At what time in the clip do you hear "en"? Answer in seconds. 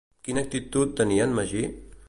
1.31-1.39